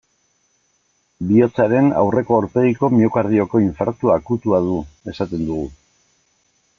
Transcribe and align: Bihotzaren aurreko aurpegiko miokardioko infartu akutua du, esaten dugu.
Bihotzaren 1.31 1.91
aurreko 1.99 2.37
aurpegiko 2.39 2.89
miokardioko 2.95 3.61
infartu 3.67 4.13
akutua 4.17 4.63
du, 4.69 4.79
esaten 5.15 5.45
dugu. 5.51 5.69